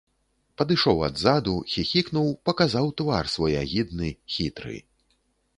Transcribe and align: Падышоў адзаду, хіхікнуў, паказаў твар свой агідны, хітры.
Падышоў 0.59 1.01
адзаду, 1.07 1.53
хіхікнуў, 1.75 2.33
паказаў 2.51 2.85
твар 3.03 3.31
свой 3.37 3.53
агідны, 3.63 4.09
хітры. 4.39 4.77